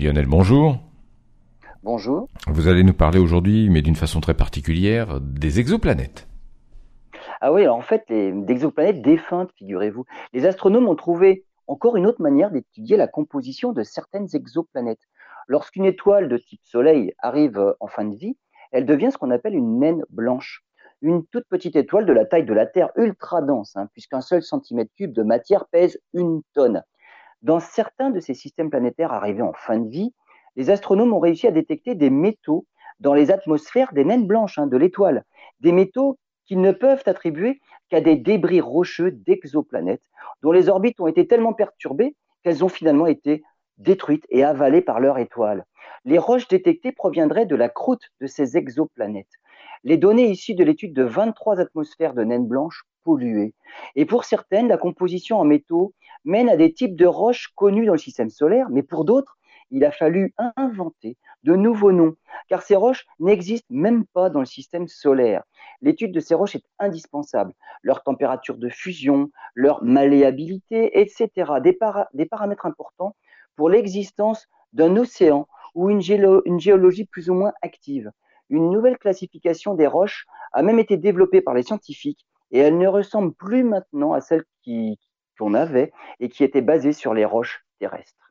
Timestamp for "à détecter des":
31.46-32.10